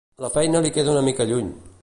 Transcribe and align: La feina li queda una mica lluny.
La 0.23 0.29
feina 0.37 0.61
li 0.67 0.71
queda 0.79 0.95
una 0.97 1.05
mica 1.11 1.29
lluny. 1.33 1.55